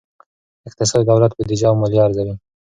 اقتصاد 0.67 1.01
د 1.05 1.07
دولت 1.11 1.31
بودیجه 1.37 1.65
او 1.69 1.75
مالیه 1.81 2.01
ارزوي. 2.05 2.33